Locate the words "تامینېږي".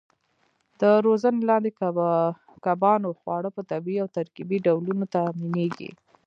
5.15-5.89